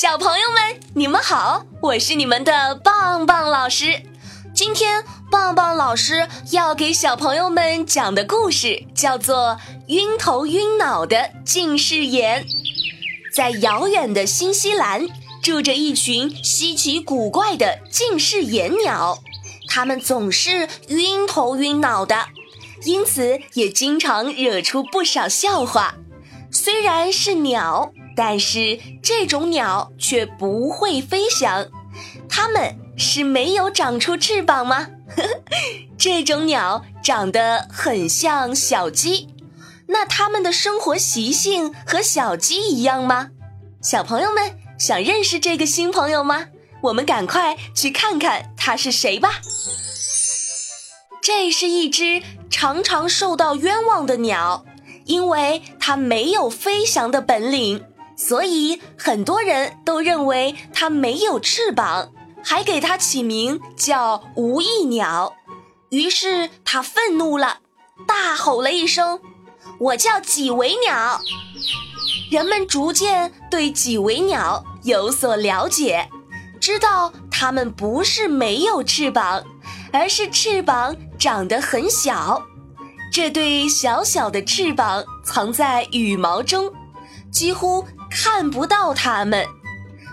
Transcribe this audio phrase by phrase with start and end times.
[0.00, 4.00] 小朋友们，你们好，我是你们的棒棒老师。
[4.54, 9.58] 今天棒棒老师要给小朋友们讲的故事叫做
[9.88, 12.42] 《晕头晕脑的近视眼》。
[13.36, 15.06] 在遥远的新西兰，
[15.42, 19.18] 住着一群稀奇古怪的近视眼鸟，
[19.68, 22.28] 它们总是晕头晕脑的，
[22.86, 25.96] 因此也经常惹出不少笑话。
[26.50, 27.92] 虽然是鸟。
[28.22, 31.66] 但是这种鸟却不会飞翔，
[32.28, 34.88] 它们是没有长出翅膀吗？
[35.96, 39.28] 这种鸟长得很像小鸡，
[39.86, 43.30] 那它们的生活习性和小鸡一样吗？
[43.82, 46.48] 小朋友们想认识这个新朋友吗？
[46.82, 49.40] 我们赶快去看看它是谁吧。
[51.22, 54.66] 这是一只常常受到冤枉的鸟，
[55.06, 57.86] 因为它没有飞翔的本领。
[58.22, 62.12] 所以很多人都认为它没有翅膀，
[62.44, 65.32] 还给它起名叫无翼鸟。
[65.88, 67.60] 于是它愤怒了，
[68.06, 69.18] 大吼了一声
[69.80, 71.18] ：“我叫几维鸟！”
[72.30, 76.10] 人们逐渐对几维鸟有所了解，
[76.60, 79.42] 知道它们不是没有翅膀，
[79.92, 82.42] 而是翅膀长得很小。
[83.10, 86.70] 这对小小的翅膀藏在羽毛中，
[87.32, 87.82] 几乎。
[88.10, 89.46] 看不到它们。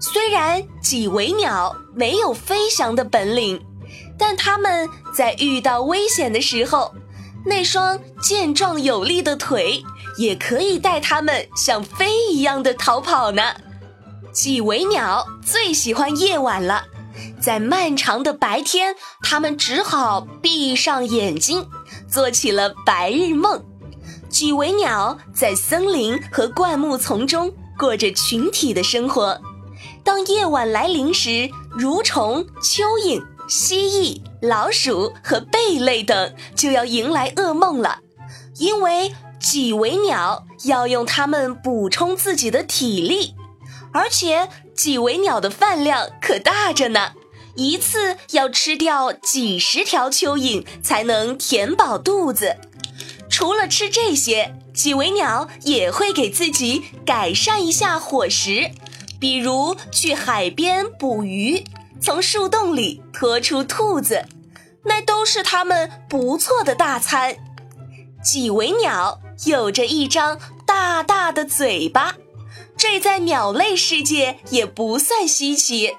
[0.00, 3.60] 虽然几维鸟没有飞翔的本领，
[4.16, 6.94] 但它们在遇到危险的时候，
[7.44, 9.82] 那双健壮有力的腿
[10.16, 13.42] 也可以带它们像飞一样的逃跑呢。
[14.32, 16.84] 几维鸟最喜欢夜晚了，
[17.40, 21.68] 在漫长的白天，它们只好闭上眼睛，
[22.08, 23.64] 做起了白日梦。
[24.28, 27.52] 几维鸟在森林和灌木丛中。
[27.78, 29.40] 过着群体的生活。
[30.02, 31.48] 当夜晚来临时，
[31.78, 38.00] 蠕虫、蚯蚓、蜥蜴、老鼠和贝类等就要迎来噩梦了，
[38.56, 43.34] 因为几维鸟要用它们补充自己的体力，
[43.92, 47.12] 而且几维鸟的饭量可大着呢，
[47.54, 52.56] 一次要吃掉几十条蚯蚓才能填饱肚子。
[53.30, 54.54] 除了吃这些。
[54.78, 58.70] 几维鸟也会给自己改善一下伙食，
[59.18, 61.64] 比如去海边捕鱼，
[62.00, 64.24] 从树洞里拖出兔子，
[64.84, 67.36] 那都是它们不错的大餐。
[68.22, 72.14] 几维鸟有着一张大大的嘴巴，
[72.76, 75.96] 这在鸟类世界也不算稀奇。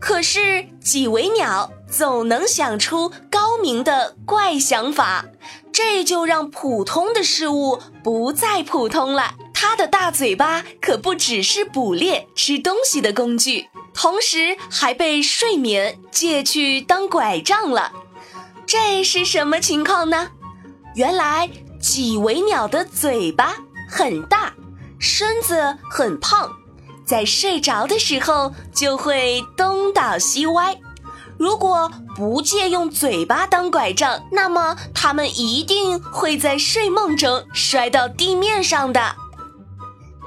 [0.00, 5.26] 可是几维鸟总能想出高明的怪想法。
[5.72, 9.34] 这就让普通的事物不再普通了。
[9.52, 17.92] 它的大嘴巴可不只是捕猎、吃东西的工具，同时还被睡眠借去当拐杖了。
[18.66, 20.30] 这是什么情况呢？
[20.94, 21.48] 原来
[21.80, 23.56] 几维鸟的嘴巴
[23.88, 24.52] 很大，
[24.98, 26.50] 身子很胖，
[27.04, 30.76] 在睡着的时候就会东倒西歪。
[31.38, 39.16] 如果不借用嘴巴当拐杖，那么它们一定会在睡梦中摔到地面上的。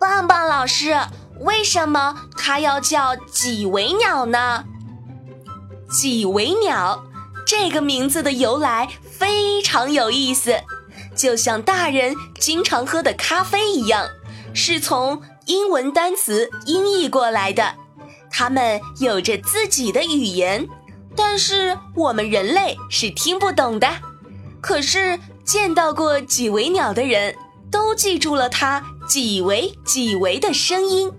[0.00, 0.96] 棒棒老师，
[1.40, 4.64] 为什么它要叫几维鸟呢？
[5.90, 7.04] 几维鸟
[7.46, 10.54] 这个名字的由来非常有意思，
[11.16, 14.06] 就像大人经常喝的咖啡一样，
[14.52, 17.74] 是从英文单词音译过来的。
[18.30, 20.68] 它们有着自己的语言。
[21.18, 23.88] 但是我们人类是听不懂的，
[24.60, 27.34] 可是见到过几维鸟的人
[27.72, 31.12] 都记住了它几维几维的声音。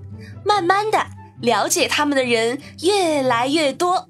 [0.46, 1.06] 慢慢的，
[1.42, 4.08] 了解它们的人越来越多，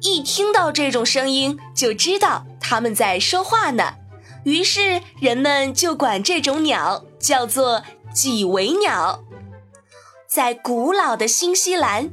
[0.00, 3.94] 一听到这种声音就知道他们在说话呢。
[4.44, 7.82] 于是人们就管这种鸟叫做
[8.14, 9.24] 几维鸟。
[10.28, 12.10] 在古老的新西兰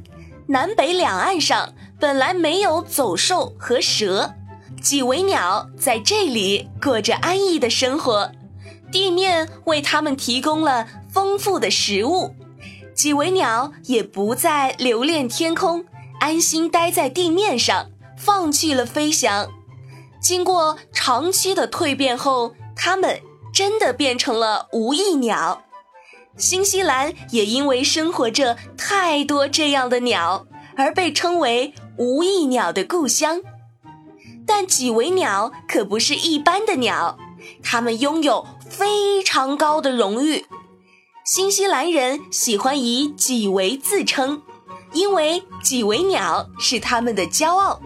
[0.48, 1.74] 南北两岸上。
[2.00, 4.32] 本来没有走兽和蛇，
[4.82, 8.32] 几维鸟在这里过着安逸的生活，
[8.90, 12.34] 地面为它们提供了丰富的食物，
[12.94, 15.84] 几维鸟也不再留恋天空，
[16.20, 19.50] 安心待在地面上，放弃了飞翔。
[20.22, 23.20] 经过长期的蜕变后，它们
[23.52, 25.62] 真的变成了无翼鸟。
[26.38, 30.46] 新西兰也因为生活着太多这样的鸟，
[30.80, 31.74] 而被称为。
[31.98, 33.42] 无翼鸟的故乡，
[34.46, 37.18] 但几维鸟可不是一般的鸟，
[37.62, 40.46] 它们拥有非常高的荣誉。
[41.26, 44.40] 新西兰人喜欢以几维自称，
[44.94, 47.82] 因为几维鸟是他们的骄傲。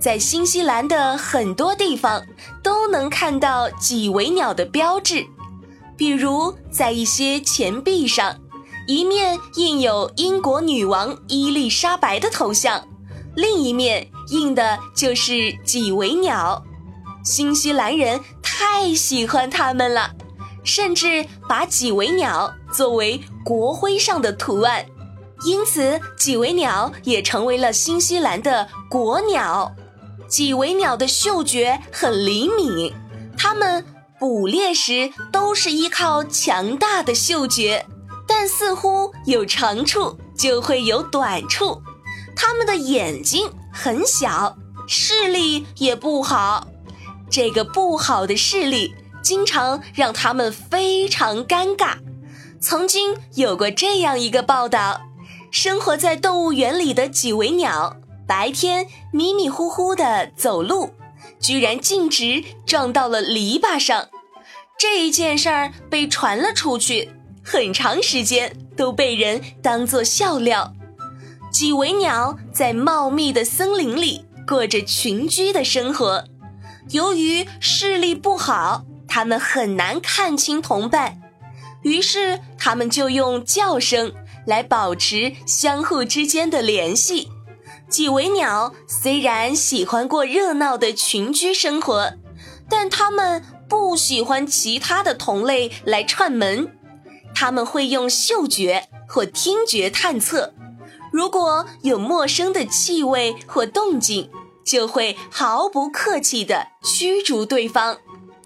[0.00, 2.26] 在新西兰的很多地方
[2.60, 5.24] 都能看到几维鸟的标志，
[5.96, 8.36] 比如在一些钱币上，
[8.86, 12.86] 一面印有英国女王伊丽莎白的头像，
[13.34, 16.62] 另一面印的就是几维鸟。
[17.24, 20.10] 新西兰人太喜欢它们了，
[20.62, 24.84] 甚至把几维鸟作为国徽上的图案，
[25.44, 29.74] 因此几维鸟也成为了新西兰的国鸟。
[30.28, 32.92] 几维鸟的嗅觉很灵敏，
[33.38, 33.84] 它们
[34.18, 37.86] 捕猎时都是依靠强大的嗅觉，
[38.36, 41.80] 但似乎有长处就会有短处。
[42.34, 44.56] 它们的眼睛很小，
[44.88, 46.66] 视力也不好。
[47.30, 48.92] 这个不好的视力
[49.22, 51.98] 经常让他们非常尴尬。
[52.60, 55.02] 曾经有过这样一个报道：
[55.52, 57.96] 生活在动物园里的几维鸟，
[58.26, 60.90] 白天迷迷糊糊地走路，
[61.38, 64.08] 居然径直撞到了篱笆上。
[64.76, 67.12] 这一件事儿被传了出去，
[67.44, 70.72] 很长时间都被人当作笑料。
[71.52, 76.24] 几维鸟在茂密的森林里过着群居的生活。
[76.90, 81.20] 由于视力不好，它们很难看清同伴，
[81.82, 84.12] 于是它们就用叫声
[84.46, 87.28] 来保持相互之间的联系。
[87.88, 92.14] 几维鸟虽然喜欢过热闹的群居生活，
[92.68, 96.76] 但它们不喜欢其他的同类来串门。
[97.34, 100.54] 它们会用嗅觉或听觉探测，
[101.12, 104.30] 如果有陌生的气味或动静。
[104.64, 107.98] 就会毫不客气地驱逐对方。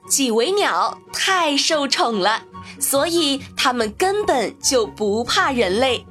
[0.09, 2.43] 几维鸟太受宠了，
[2.81, 6.05] 所以它们根本就不怕人类。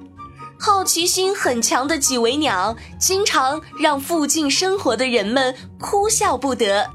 [0.57, 6.89] 好奇心很强的几维鸟，经常让附近生活的人们哭笑不得。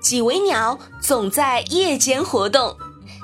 [0.00, 2.74] 几维鸟总在夜间活动，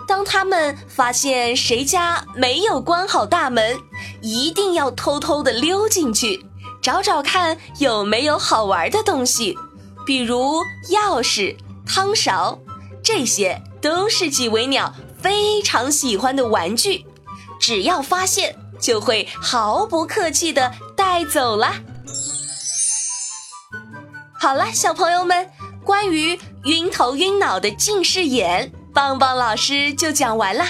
[0.06, 3.78] 当它们发现谁家没有关好大门，
[4.20, 6.44] 一定要偷偷地溜进去。
[6.82, 9.56] 找找看有没有好玩的东西，
[10.04, 10.60] 比如
[10.90, 11.56] 钥匙、
[11.86, 12.58] 汤勺，
[13.02, 17.06] 这些都是几维鸟非常喜欢的玩具。
[17.58, 21.80] 只要发现，就会毫不客气地带走啦。
[24.38, 25.48] 好了，小朋友们，
[25.82, 30.64] 关于晕头晕脑的近视眼，棒棒老师就讲完了。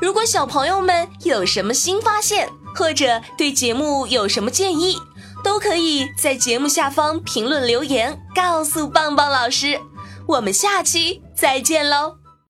[0.00, 4.98] 如果小朋友们有什么新发现，或者对节目有什么建议，
[5.42, 9.80] 都可以在节目下方评论留言，告诉棒棒老师。
[10.26, 12.25] 我们下期再见喽！